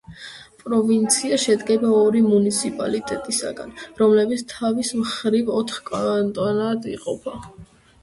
[0.61, 7.41] პროვინცია შედგება ორი მუნიციპალიტეტისაგან, რომლებიც თავის მხრივ ოთხ კანტონად იყოფა.